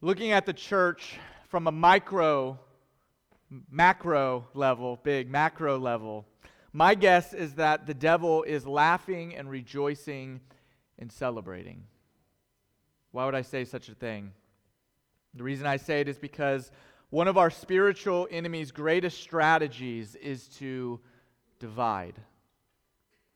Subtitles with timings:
[0.00, 1.18] Looking at the church
[1.48, 2.56] from a micro,
[3.68, 6.24] macro level, big macro level,
[6.72, 10.40] my guess is that the devil is laughing and rejoicing
[11.00, 11.82] and celebrating.
[13.10, 14.30] Why would I say such a thing?
[15.34, 16.70] The reason I say it is because
[17.10, 21.00] one of our spiritual enemy's greatest strategies is to
[21.58, 22.14] divide,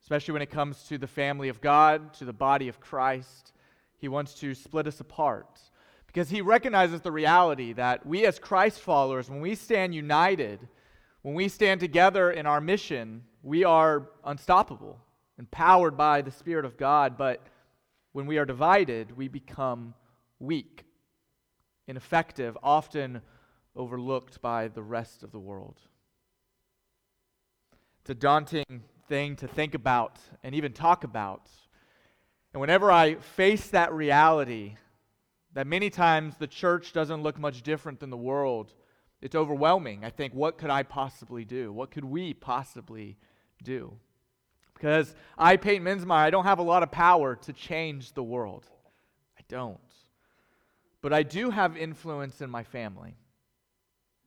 [0.00, 3.52] especially when it comes to the family of God, to the body of Christ.
[3.98, 5.60] He wants to split us apart
[6.12, 10.68] because he recognizes the reality that we, as Christ followers, when we stand united,
[11.22, 15.00] when we stand together in our mission, we are unstoppable,
[15.38, 17.16] empowered by the Spirit of God.
[17.16, 17.46] But
[18.12, 19.94] when we are divided, we become
[20.38, 20.85] weak,
[21.88, 23.22] ineffective, often
[23.74, 25.80] overlooked by the rest of the world.
[28.02, 31.49] It's a daunting thing to think about and even talk about.
[32.52, 34.74] And whenever I face that reality,
[35.55, 38.72] that many times the church doesn't look much different than the world.
[39.20, 40.05] It's overwhelming.
[40.05, 41.72] I think, what could I possibly do?
[41.72, 43.18] What could we possibly
[43.62, 43.94] do?
[44.74, 48.66] Because I, Peyton Minsmeyer, I don't have a lot of power to change the world.
[49.38, 49.78] I don't.
[51.02, 53.14] But I do have influence in my family.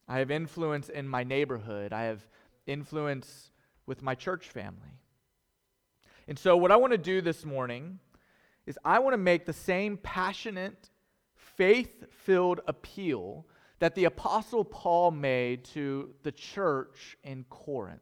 [0.08, 1.92] I have influence in my neighborhood.
[1.92, 2.26] I have
[2.68, 3.52] influence
[3.86, 5.00] with my church family.
[6.28, 8.00] And so, what I want to do this morning
[8.66, 10.90] is I want to make the same passionate
[11.56, 13.46] faith filled appeal
[13.80, 18.02] that the Apostle Paul made to the church in Corinth.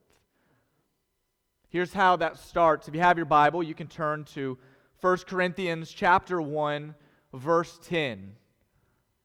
[1.70, 2.88] Here's how that starts.
[2.88, 4.58] If you have your Bible, you can turn to
[5.02, 6.94] 1 Corinthians chapter 1
[7.34, 8.36] verse 10.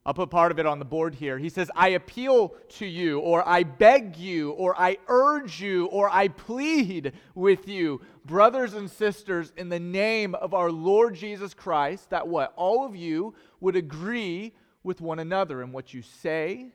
[0.07, 1.37] I'll put part of it on the board here.
[1.37, 6.09] He says, I appeal to you, or I beg you, or I urge you, or
[6.09, 12.09] I plead with you, brothers and sisters, in the name of our Lord Jesus Christ,
[12.09, 12.55] that what?
[12.57, 16.73] All of you would agree with one another in what you say,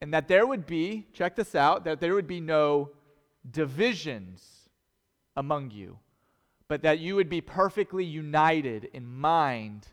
[0.00, 2.90] and that there would be, check this out, that there would be no
[3.48, 4.68] divisions
[5.36, 5.98] among you,
[6.68, 9.86] but that you would be perfectly united in mind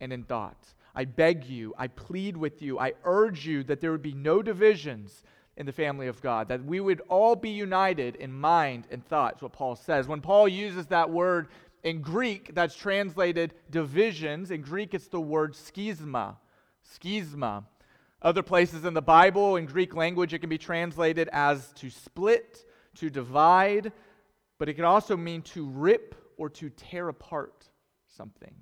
[0.00, 0.74] and in thought.
[0.94, 4.42] I beg you, I plead with you, I urge you that there would be no
[4.42, 5.22] divisions
[5.56, 9.36] in the family of God, that we would all be united in mind and thought,
[9.36, 10.08] is what Paul says.
[10.08, 11.48] When Paul uses that word
[11.82, 14.50] in Greek, that's translated divisions.
[14.50, 16.36] In Greek, it's the word schisma.
[16.98, 17.64] Schisma.
[18.22, 22.66] Other places in the Bible, in Greek language, it can be translated as to split,
[22.96, 23.92] to divide,
[24.58, 27.66] but it can also mean to rip or to tear apart
[28.16, 28.54] something.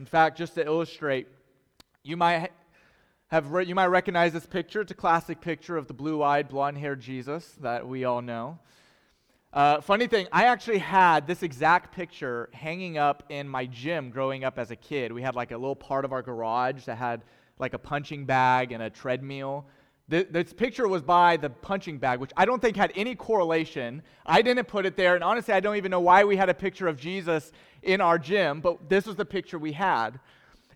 [0.00, 1.28] In fact, just to illustrate,
[2.02, 2.50] you might
[3.28, 4.80] have re- you might recognize this picture.
[4.80, 8.58] It's a classic picture of the blue-eyed, blonde-haired Jesus that we all know.
[9.52, 14.44] Uh, funny thing, I actually had this exact picture hanging up in my gym growing
[14.44, 15.12] up as a kid.
[15.12, 17.22] We had like a little part of our garage that had
[17.58, 19.66] like a punching bag and a treadmill.
[20.08, 24.02] This picture was by the punching bag, which I don't think had any correlation.
[24.24, 26.54] I didn't put it there, and honestly, I don't even know why we had a
[26.54, 27.52] picture of Jesus
[27.82, 30.18] in our gym, but this was the picture we had.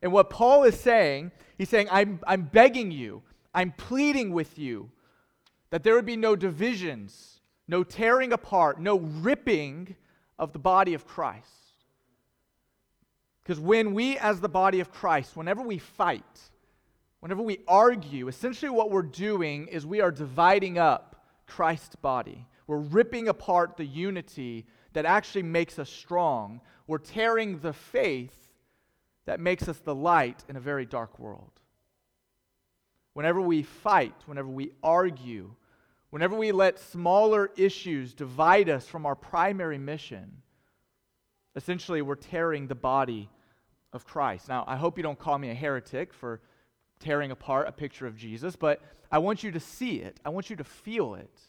[0.03, 3.23] And what Paul is saying, he's saying, I'm, I'm begging you,
[3.55, 4.91] I'm pleading with you
[5.71, 7.36] that there would be no divisions,
[7.69, 9.97] no tearing apart, no ripping
[10.39, 11.51] of the body of Christ.
[13.43, 16.41] Because when we, as the body of Christ, whenever we fight,
[17.21, 22.47] whenever we argue, essentially what we're doing is we are dividing up Christ's body.
[22.67, 26.61] We're ripping apart the unity that actually makes us strong.
[26.87, 28.35] We're tearing the faith
[29.27, 31.51] that makes us the light in a very dark world.
[33.13, 35.51] Whenever we fight, whenever we argue,
[36.11, 40.43] whenever we let smaller issues divide us from our primary mission,
[41.55, 43.29] essentially we're tearing the body
[43.93, 44.49] of Christ.
[44.49, 46.41] Now, I hope you don't call me a heretic for
[47.01, 48.81] tearing apart a picture of Jesus, but
[49.11, 50.21] I want you to see it.
[50.25, 51.41] I want you to feel it.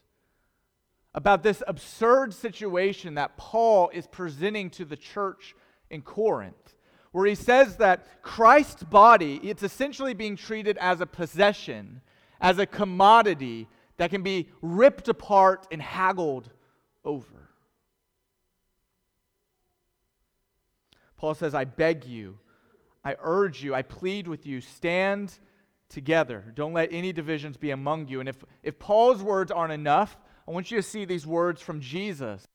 [1.14, 5.56] About this absurd situation that Paul is presenting to the church
[5.90, 6.76] in Corinth,
[7.12, 12.02] where he says that Christ's body, it's essentially being treated as a possession,
[12.40, 13.68] as a commodity
[13.98, 16.50] that can be ripped apart and haggled
[17.04, 17.50] over.
[21.18, 22.38] Paul says, I beg you,
[23.04, 25.34] I urge you, I plead with you, stand
[25.90, 26.44] together.
[26.54, 28.20] Don't let any divisions be among you.
[28.20, 30.16] And if, if Paul's words aren't enough,
[30.48, 32.48] I want you to see these words from Jesus.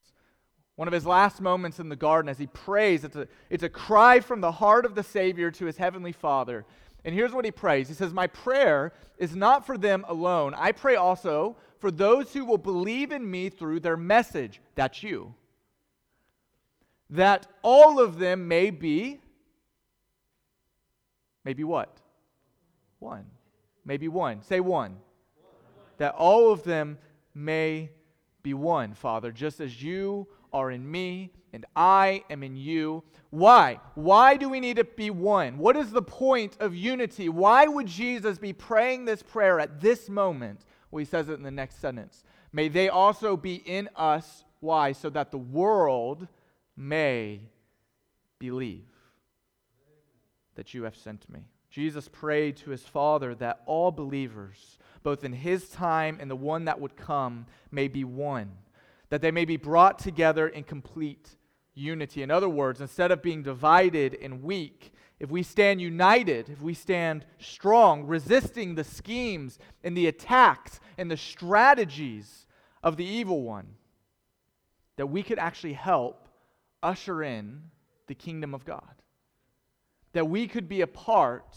[0.77, 3.69] One of his last moments in the garden as he prays, it's a, it's a
[3.69, 6.65] cry from the heart of the Savior to his heavenly Father.
[7.05, 10.55] And here's what he prays He says, My prayer is not for them alone.
[10.57, 14.61] I pray also for those who will believe in me through their message.
[14.75, 15.35] That's you.
[17.11, 19.21] That all of them may be
[21.45, 21.99] Maybe what?
[22.99, 23.25] One.
[23.85, 24.43] Maybe one.
[24.43, 24.97] Say one.
[25.99, 26.99] That all of them
[27.35, 27.91] may
[28.43, 33.05] be one, Father, just as you are in me and I am in you.
[33.31, 33.81] Why?
[33.95, 35.59] Why do we need to be one?
[35.59, 37.29] What is the point of unity?
[37.29, 40.65] Why would Jesus be praying this prayer at this moment?
[40.91, 42.25] Well, he says it in the next sentence.
[42.53, 44.45] May they also be in us.
[44.61, 44.93] Why?
[44.93, 46.29] So that the world
[46.77, 47.41] may
[48.39, 48.85] believe
[50.55, 51.41] that you have sent me.
[51.71, 56.67] Jesus prayed to his Father that all believers, both in his time and the one
[56.67, 58.53] that would come, may be one,
[59.09, 61.37] that they may be brought together in complete
[61.75, 62.23] unity.
[62.23, 66.75] In other words, instead of being divided and weak, if we stand united, if we
[66.75, 72.47] stand strong, resisting the schemes and the attacks and the strategies
[72.83, 73.75] of the evil one,
[74.97, 76.29] that we could actually help
[76.83, 77.63] usher in
[78.09, 79.03] the kingdom of God
[80.13, 81.57] that we could be a part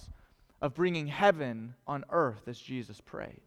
[0.62, 3.42] of bringing heaven on earth as Jesus prayed.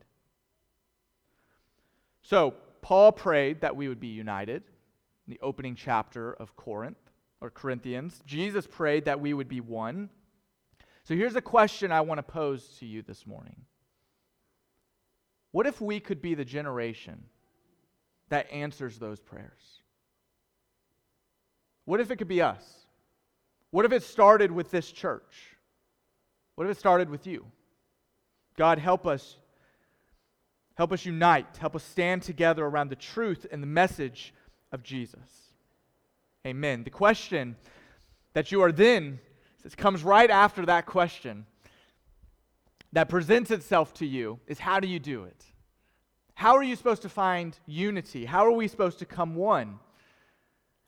[2.23, 4.62] So, Paul prayed that we would be united
[5.28, 6.96] in the opening chapter of Corinth
[7.40, 8.22] or Corinthians.
[8.26, 10.08] Jesus prayed that we would be one.
[11.04, 13.56] So, here's a question I want to pose to you this morning
[15.52, 17.25] What if we could be the generation
[18.30, 19.82] that answers those prayers?
[21.84, 22.64] What if it could be us?
[23.70, 25.56] What if it started with this church?
[26.54, 27.46] What if it started with you?
[28.56, 29.36] God, help us.
[30.74, 31.56] Help us unite.
[31.58, 34.32] Help us stand together around the truth and the message
[34.73, 35.53] of Jesus.
[36.47, 36.85] Amen.
[36.85, 37.56] The question
[38.32, 39.19] that you are then,
[39.62, 41.47] this comes right after that question
[42.93, 45.44] that presents itself to you is how do you do it?
[46.35, 48.25] How are you supposed to find unity?
[48.25, 49.79] How are we supposed to come one?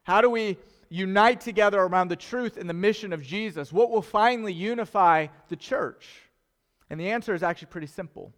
[0.05, 0.56] How do we
[0.88, 3.73] unite together around the truth and the mission of Jesus?
[3.73, 6.06] What will finally unify the church?
[6.88, 8.32] And the answer is actually pretty simple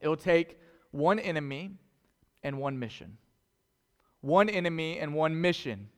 [0.00, 0.58] it will take
[0.90, 1.70] one enemy
[2.42, 3.16] and one mission.
[4.24, 5.90] One enemy and one mission.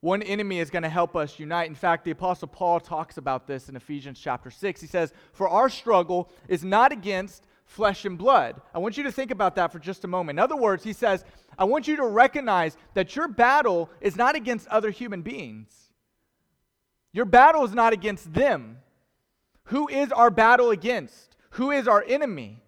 [0.00, 1.68] One enemy is going to help us unite.
[1.68, 4.80] In fact, the Apostle Paul talks about this in Ephesians chapter 6.
[4.80, 8.60] He says, For our struggle is not against flesh and blood.
[8.74, 10.40] I want you to think about that for just a moment.
[10.40, 11.24] In other words, he says,
[11.56, 15.92] I want you to recognize that your battle is not against other human beings.
[17.12, 18.78] Your battle is not against them.
[19.66, 21.36] Who is our battle against?
[21.50, 22.63] Who is our enemy?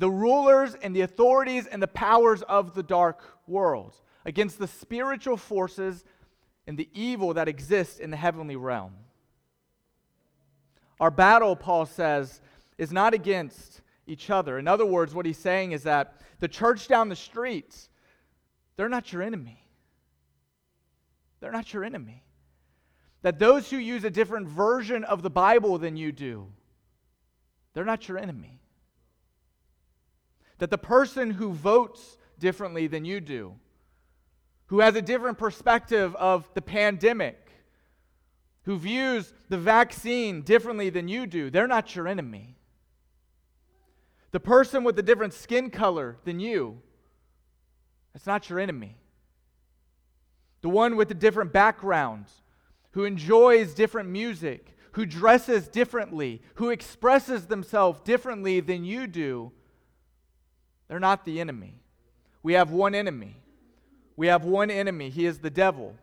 [0.00, 3.94] The rulers and the authorities and the powers of the dark world,
[4.24, 6.04] against the spiritual forces
[6.66, 8.94] and the evil that exists in the heavenly realm.
[11.00, 12.40] Our battle, Paul says,
[12.78, 14.58] is not against each other.
[14.58, 17.90] In other words, what he's saying is that the church down the streets,
[18.76, 19.62] they're not your enemy.
[21.40, 22.24] They're not your enemy.
[23.20, 26.46] That those who use a different version of the Bible than you do,
[27.74, 28.59] they're not your enemy.
[30.60, 33.56] That the person who votes differently than you do,
[34.66, 37.50] who has a different perspective of the pandemic,
[38.64, 42.56] who views the vaccine differently than you do, they're not your enemy.
[44.30, 46.82] The person with a different skin color than you,
[48.12, 48.96] that's not your enemy.
[50.60, 52.26] The one with a different background,
[52.92, 59.52] who enjoys different music, who dresses differently, who expresses themselves differently than you do,
[60.90, 61.74] they're not the enemy.
[62.42, 63.36] We have one enemy.
[64.16, 65.08] We have one enemy.
[65.08, 65.94] He is the devil.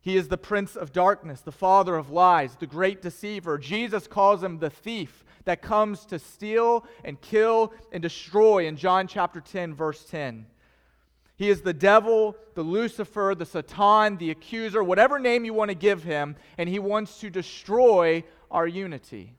[0.00, 3.58] He is the prince of darkness, the father of lies, the great deceiver.
[3.58, 9.06] Jesus calls him the thief that comes to steal and kill and destroy in John
[9.06, 10.46] chapter 10, verse 10.
[11.36, 15.74] He is the devil, the Lucifer, the Satan, the accuser, whatever name you want to
[15.74, 19.34] give him, and he wants to destroy our unity.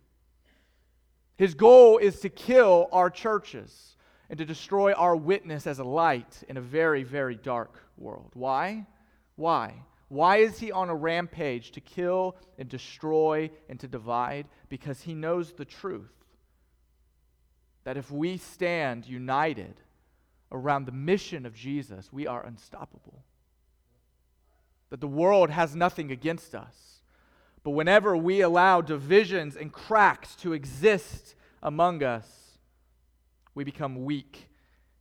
[1.37, 3.91] His goal is to kill our churches
[4.31, 8.31] and to destroy our witness as a light in a very, very dark world.
[8.33, 8.87] Why?
[9.35, 9.73] Why?
[10.07, 14.47] Why is he on a rampage to kill and destroy and to divide?
[14.69, 16.13] Because he knows the truth.
[17.83, 19.81] That if we stand united
[20.49, 23.25] around the mission of Jesus, we are unstoppable.
[24.91, 27.01] That the world has nothing against us.
[27.63, 32.40] But whenever we allow divisions and cracks to exist among us,
[33.55, 34.49] we become weak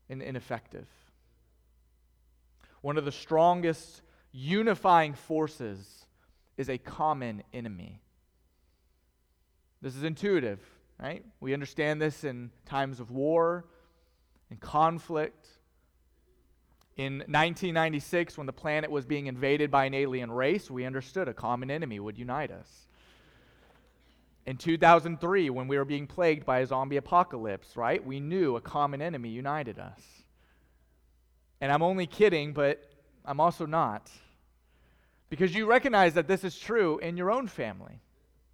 [0.08, 0.88] and ineffective.
[2.80, 4.02] One of the strongest
[4.32, 6.06] unifying forces
[6.56, 8.00] is a common enemy.
[9.82, 10.60] This is intuitive,
[10.98, 11.24] right?
[11.40, 13.64] We understand this in times of war
[14.50, 15.48] and conflict.
[16.96, 21.34] In 1996, when the planet was being invaded by an alien race, we understood a
[21.34, 22.88] common enemy would unite us.
[24.50, 28.04] In 2003, when we were being plagued by a zombie apocalypse, right?
[28.04, 30.00] We knew a common enemy united us.
[31.60, 32.82] And I'm only kidding, but
[33.24, 34.10] I'm also not.
[35.28, 38.00] Because you recognize that this is true in your own family.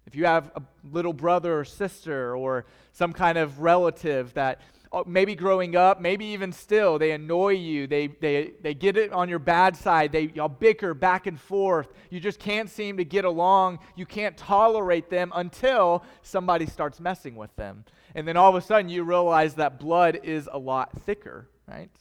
[0.07, 4.61] If you have a little brother or sister or some kind of relative that
[4.93, 9.11] uh, maybe growing up, maybe even still, they annoy you, they, they, they get it
[9.11, 11.91] on your bad side, they y'all bicker back and forth.
[12.09, 13.79] You just can't seem to get along.
[13.97, 17.83] You can't tolerate them until somebody starts messing with them.
[18.15, 21.91] And then all of a sudden you realize that blood is a lot thicker, right?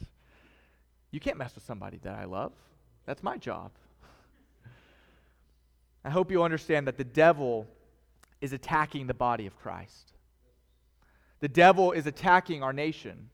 [1.10, 2.52] You can't mess with somebody that I love.
[3.04, 3.72] That's my job.
[6.04, 7.66] I hope you understand that the devil
[8.40, 10.12] is attacking the body of Christ.
[11.40, 13.30] The devil is attacking our nation.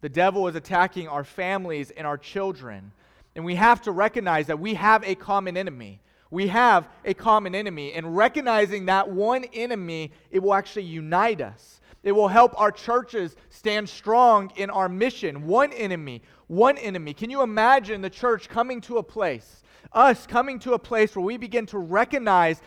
[0.00, 2.92] The devil is attacking our families and our children.
[3.34, 6.00] And we have to recognize that we have a common enemy.
[6.30, 7.92] We have a common enemy.
[7.92, 11.80] And recognizing that one enemy, it will actually unite us.
[12.02, 15.46] It will help our churches stand strong in our mission.
[15.46, 17.12] One enemy, one enemy.
[17.12, 21.24] Can you imagine the church coming to a place, us coming to a place where
[21.24, 22.62] we begin to recognize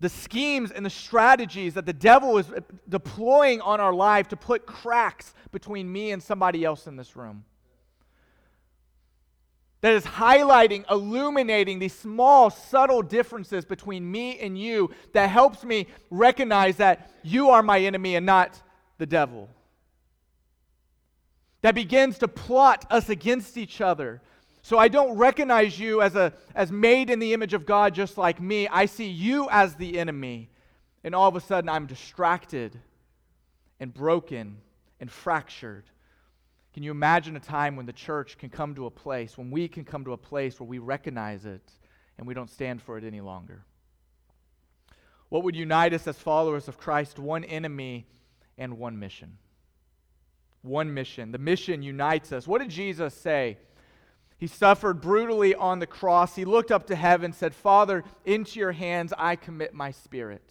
[0.00, 2.46] the schemes and the strategies that the devil is
[2.88, 7.44] deploying on our life to put cracks between me and somebody else in this room.
[9.80, 15.86] That is highlighting, illuminating these small, subtle differences between me and you that helps me
[16.10, 18.60] recognize that you are my enemy and not
[18.98, 19.48] the devil.
[21.62, 24.20] That begins to plot us against each other
[24.66, 28.18] so I don't recognize you as, a, as made in the image of God just
[28.18, 28.66] like me.
[28.66, 30.50] I see you as the enemy.
[31.04, 32.76] And all of a sudden, I'm distracted
[33.78, 34.56] and broken
[34.98, 35.84] and fractured.
[36.74, 39.68] Can you imagine a time when the church can come to a place, when we
[39.68, 41.62] can come to a place where we recognize it
[42.18, 43.64] and we don't stand for it any longer?
[45.28, 47.20] What would unite us as followers of Christ?
[47.20, 48.08] One enemy
[48.58, 49.38] and one mission.
[50.62, 51.30] One mission.
[51.30, 52.48] The mission unites us.
[52.48, 53.58] What did Jesus say?
[54.38, 56.36] He suffered brutally on the cross.
[56.36, 60.42] He looked up to heaven, said, Father, into your hands I commit my spirit.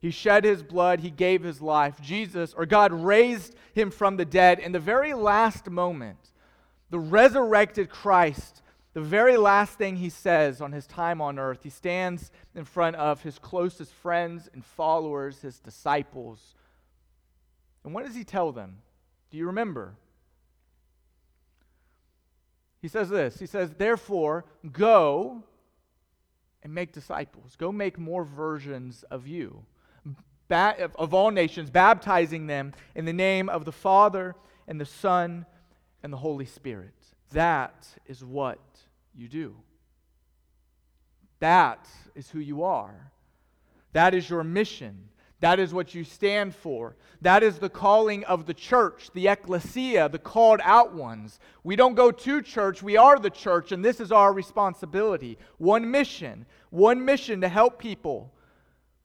[0.00, 2.00] He shed his blood, he gave his life.
[2.00, 4.58] Jesus, or God, raised him from the dead.
[4.58, 6.18] In the very last moment,
[6.90, 8.62] the resurrected Christ,
[8.94, 12.96] the very last thing he says on his time on earth, he stands in front
[12.96, 16.54] of his closest friends and followers, his disciples.
[17.84, 18.78] And what does he tell them?
[19.30, 19.96] Do you remember?
[22.86, 25.42] He says this He says, Therefore, go
[26.62, 27.56] and make disciples.
[27.56, 29.64] Go make more versions of you,
[30.46, 34.36] ba- of all nations, baptizing them in the name of the Father
[34.68, 35.46] and the Son
[36.04, 36.94] and the Holy Spirit.
[37.32, 38.60] That is what
[39.16, 39.56] you do.
[41.40, 43.10] That is who you are.
[43.94, 45.08] That is your mission.
[45.40, 46.96] That is what you stand for.
[47.20, 51.38] That is the calling of the church, the ecclesia, the called out ones.
[51.62, 55.38] We don't go to church, we are the church, and this is our responsibility.
[55.58, 58.32] One mission, one mission to help people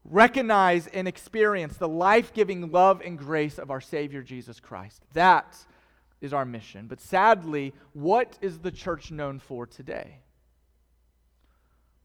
[0.04, 5.04] recognize and experience the life giving love and grace of our Savior Jesus Christ.
[5.14, 5.58] That
[6.22, 6.88] is our mission.
[6.88, 10.20] But sadly, what is the church known for today?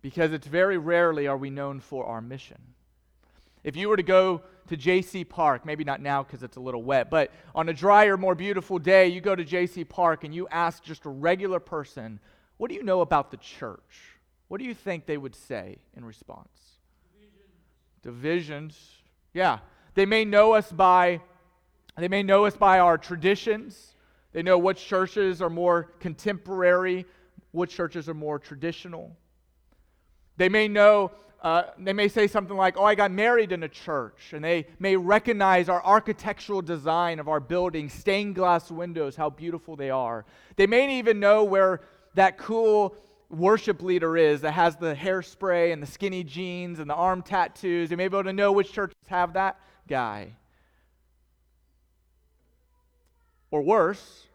[0.03, 2.59] Because it's very rarely are we known for our mission.
[3.67, 6.85] If you were to go to JC Park, maybe not now because it's a little
[6.85, 10.47] wet, but on a drier, more beautiful day, you go to JC Park and you
[10.53, 12.21] ask just a regular person,
[12.59, 14.21] What do you know about the church?
[14.47, 16.79] What do you think they would say in response?
[17.13, 17.51] Divisions.
[18.03, 18.91] Divisions.
[19.35, 19.59] Yeah.
[19.95, 21.21] They may know us by
[21.99, 23.97] they may know us by our traditions.
[24.33, 27.05] They know which churches are more contemporary,
[27.51, 29.17] which churches are more traditional.
[30.37, 31.11] They may know
[31.43, 34.33] uh, they may say something like, Oh, I got married in a church.
[34.33, 39.77] And they may recognize our architectural design of our building, stained glass windows, how beautiful
[39.77, 40.25] they are.
[40.57, 41.83] They may even know where
[42.15, 42.97] that cool
[43.29, 47.91] worship leader is that has the hairspray and the skinny jeans and the arm tattoos.
[47.91, 50.33] They may be able to know which churches have that guy.
[53.51, 54.27] Or worse,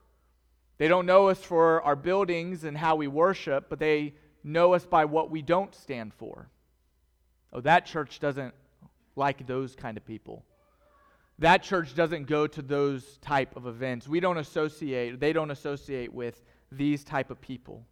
[0.77, 4.85] they don't know us for our buildings and how we worship, but they know us
[4.85, 6.49] by what we don't stand for.
[7.53, 8.53] Oh, that church doesn't
[9.15, 10.45] like those kind of people.
[11.39, 14.07] That church doesn't go to those type of events.
[14.07, 16.41] We don't associate, they don't associate with
[16.71, 17.85] these type of people.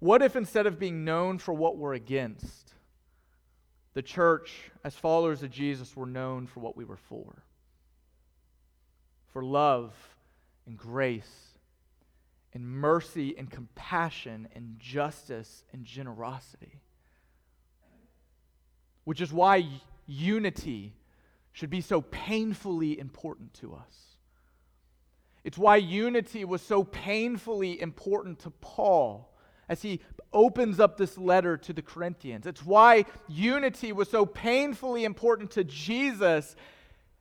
[0.00, 2.74] What if instead of being known for what we're against,
[3.94, 7.42] the church, as followers of Jesus, were known for what we were for?
[9.32, 9.94] For love
[10.66, 11.54] and grace
[12.52, 16.80] and mercy and compassion and justice and generosity
[19.10, 19.66] which is why
[20.06, 20.94] unity
[21.50, 24.14] should be so painfully important to us.
[25.42, 29.36] It's why unity was so painfully important to Paul
[29.68, 29.98] as he
[30.32, 32.46] opens up this letter to the Corinthians.
[32.46, 36.54] It's why unity was so painfully important to Jesus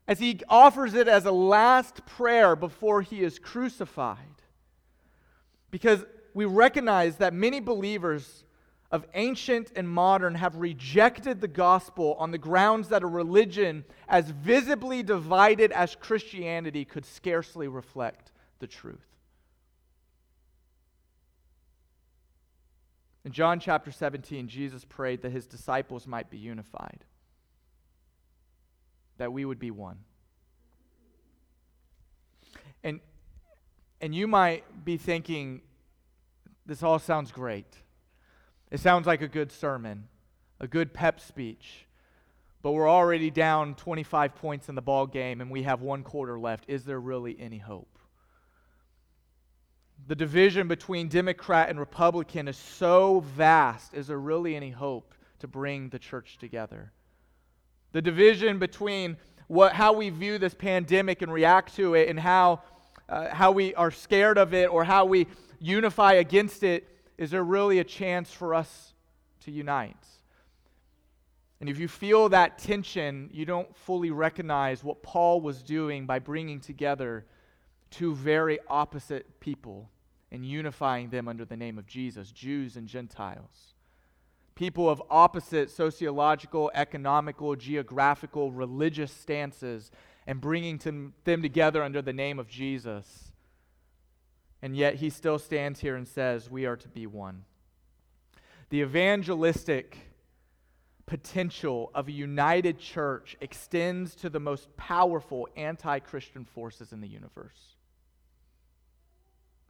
[0.08, 4.44] as he offers it as a last prayer before he is crucified.
[5.72, 6.06] Because
[6.36, 8.44] we recognize that many believers
[8.92, 14.30] of ancient and modern have rejected the gospel on the grounds that a religion as
[14.32, 19.06] visibly divided as Christianity could scarcely reflect the truth.
[23.26, 27.04] In John chapter 17, Jesus prayed that his disciples might be unified,
[29.18, 30.00] that we would be one.
[32.84, 33.02] And,
[34.02, 35.62] and you might be thinking,
[36.66, 37.68] this all sounds great.
[38.72, 40.08] It sounds like a good sermon,
[40.60, 41.86] a good pep speech.
[42.62, 46.38] But we're already down 25 points in the ball game and we have one quarter
[46.38, 46.66] left.
[46.68, 47.88] Is there really any hope?
[50.08, 53.94] The division between Democrat and Republican is so vast.
[53.94, 56.92] Is there really any hope to bring the church together?
[57.92, 62.62] The division between what, how we view this pandemic and react to it and how,
[63.08, 65.28] uh, how we are scared of it or how we
[65.60, 66.88] unify against it
[67.20, 68.94] is there really a chance for us
[69.42, 70.08] to unite?
[71.60, 76.20] And if you feel that tension, you don't fully recognize what Paul was doing by
[76.20, 77.26] bringing together
[77.92, 79.90] two very opposite people
[80.32, 83.74] and unifying them under the name of Jesus, Jews and Gentiles.
[84.56, 89.92] People of opposite sociological, economical, geographical, religious stances,
[90.26, 90.78] and bringing
[91.26, 93.29] them together under the name of Jesus
[94.62, 97.46] and yet he still stands here and says, We are to be one.
[98.70, 99.98] The evangelistic
[101.06, 107.08] potential of a united church extends to the most powerful anti Christian forces in the
[107.08, 107.76] universe.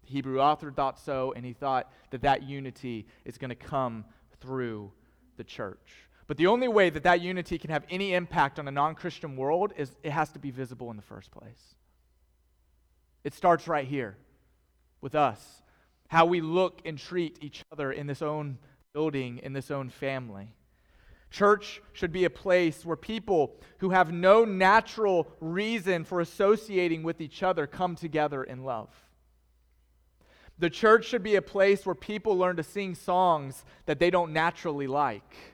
[0.03, 4.05] The Hebrew author thought so, and he thought that that unity is going to come
[4.41, 4.91] through
[5.37, 6.07] the church.
[6.27, 9.37] But the only way that that unity can have any impact on a non Christian
[9.37, 11.75] world is it has to be visible in the first place.
[13.23, 14.17] It starts right here
[15.01, 15.61] with us,
[16.07, 18.57] how we look and treat each other in this own
[18.93, 20.47] building, in this own family.
[21.31, 27.21] Church should be a place where people who have no natural reason for associating with
[27.21, 28.89] each other come together in love.
[30.57, 34.33] The church should be a place where people learn to sing songs that they don't
[34.33, 35.48] naturally like.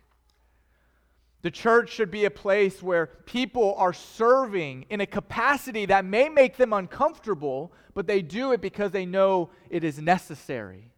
[1.45, 6.27] The church should be a place where people are serving in a capacity that may
[6.27, 10.91] make them uncomfortable, but they do it because they know it is necessary.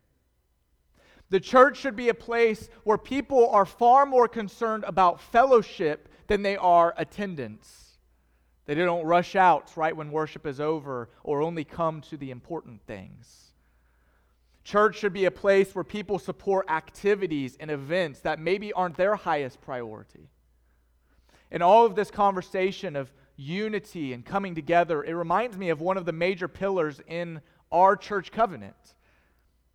[1.30, 6.44] The church should be a place where people are far more concerned about fellowship than
[6.44, 7.98] they are attendance.
[8.68, 12.80] They don't rush out right when worship is over or only come to the important
[12.88, 13.52] things.
[14.64, 19.18] Church should be a place where people support activities and events that maybe aren't their
[19.18, 20.30] highest priority.
[21.52, 25.98] In all of this conversation of unity and coming together, it reminds me of one
[25.98, 28.76] of the major pillars in our church covenant.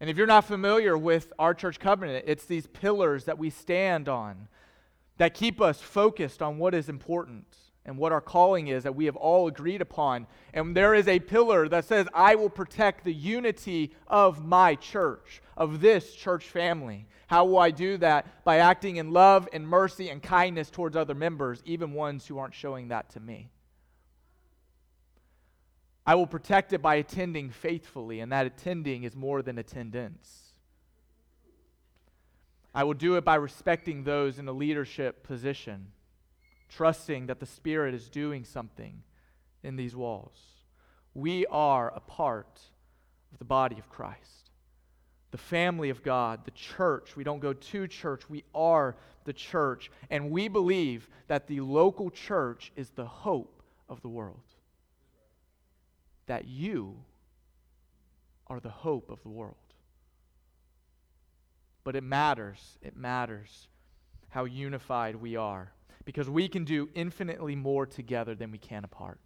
[0.01, 4.09] And if you're not familiar with our church covenant, it's these pillars that we stand
[4.09, 4.49] on
[5.19, 9.07] that keep us focused on what is important and what our calling is that we
[9.07, 10.27] have all agreed upon.
[10.55, 15.43] And there is a pillar that says, I will protect the unity of my church,
[15.57, 17.07] of this church family.
[17.27, 18.45] How will I do that?
[18.45, 22.55] By acting in love and mercy and kindness towards other members, even ones who aren't
[22.55, 23.51] showing that to me.
[26.07, 30.53] I will protect it by attending faithfully, and that attending is more than attendance.
[32.75, 35.89] I will do it by respecting those in a leadership position,
[36.77, 39.03] trusting that the Spirit is doing something
[39.63, 40.39] in these walls.
[41.15, 42.61] We are a part
[43.33, 44.43] of the body of Christ
[45.33, 47.17] the family of God, the church.
[47.17, 49.91] We don't go to church, we are the church.
[50.11, 54.43] And we believe that the local church is the hope of the world.
[56.27, 56.97] That you
[58.47, 59.57] are the hope of the world.
[61.83, 63.69] But it matters, it matters
[64.29, 65.73] how unified we are
[66.05, 69.21] because we can do infinitely more together than we can apart.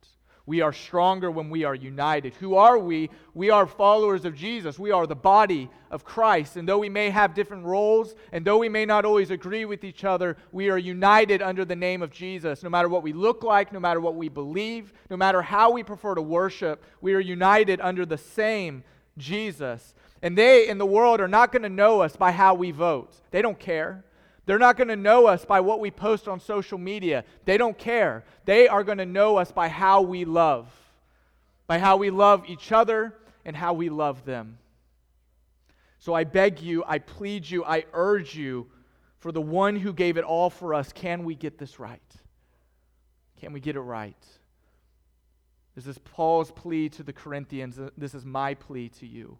[0.46, 2.34] We are stronger when we are united.
[2.34, 3.10] Who are we?
[3.34, 4.78] We are followers of Jesus.
[4.78, 6.56] We are the body of Christ.
[6.56, 9.82] And though we may have different roles, and though we may not always agree with
[9.82, 12.62] each other, we are united under the name of Jesus.
[12.62, 15.82] No matter what we look like, no matter what we believe, no matter how we
[15.82, 18.84] prefer to worship, we are united under the same
[19.18, 19.94] Jesus.
[20.22, 23.16] And they in the world are not going to know us by how we vote,
[23.32, 24.04] they don't care.
[24.46, 27.24] They're not going to know us by what we post on social media.
[27.44, 28.24] They don't care.
[28.44, 30.68] They are going to know us by how we love,
[31.66, 34.58] by how we love each other and how we love them.
[35.98, 38.68] So I beg you, I plead you, I urge you,
[39.18, 42.00] for the one who gave it all for us, can we get this right?
[43.40, 44.24] Can we get it right?
[45.74, 47.78] This is Paul's plea to the Corinthians.
[47.98, 49.38] This is my plea to you.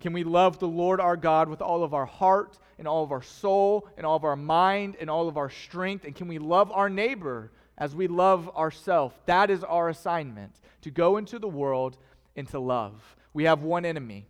[0.00, 3.10] Can we love the Lord our God with all of our heart and all of
[3.10, 6.04] our soul and all of our mind and all of our strength?
[6.04, 9.14] And can we love our neighbor as we love ourselves?
[9.26, 11.96] That is our assignment to go into the world
[12.36, 13.16] and to love.
[13.34, 14.26] We have one enemy.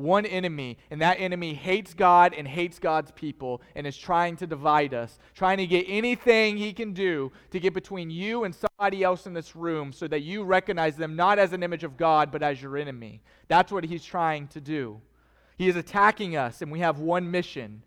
[0.00, 4.46] One enemy, and that enemy hates God and hates God's people and is trying to
[4.46, 9.04] divide us, trying to get anything he can do to get between you and somebody
[9.04, 12.32] else in this room so that you recognize them not as an image of God,
[12.32, 13.20] but as your enemy.
[13.48, 15.00] That's what he's trying to do.
[15.58, 17.82] He is attacking us, and we have one mission.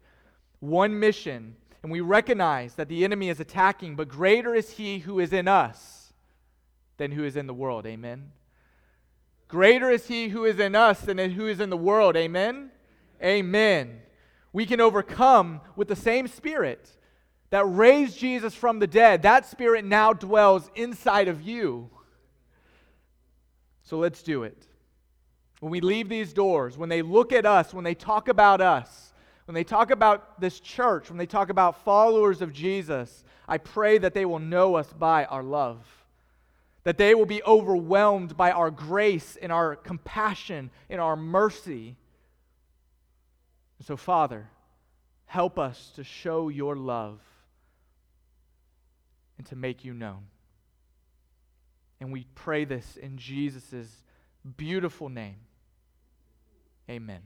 [0.60, 1.56] One mission.
[1.82, 5.48] And we recognize that the enemy is attacking, but greater is he who is in
[5.48, 6.14] us
[6.98, 7.88] than who is in the world.
[7.88, 8.32] Amen.
[9.54, 12.18] Greater is he who is in us than who is in the world.
[12.18, 12.72] Amen?
[13.22, 14.02] Amen.
[14.52, 16.90] We can overcome with the same spirit
[17.52, 19.22] that raised Jesus from the dead.
[19.22, 21.92] That spirit now dwells inside of you.
[23.84, 24.66] So let's do it.
[25.60, 29.14] When we leave these doors, when they look at us, when they talk about us,
[29.46, 34.00] when they talk about this church, when they talk about followers of Jesus, I pray
[34.00, 36.03] that they will know us by our love
[36.84, 41.96] that they will be overwhelmed by our grace and our compassion and our mercy.
[43.80, 44.50] And so, Father,
[45.26, 47.20] help us to show your love
[49.38, 50.26] and to make you known.
[52.00, 54.04] And we pray this in Jesus'
[54.58, 55.38] beautiful name.
[56.90, 57.22] Amen.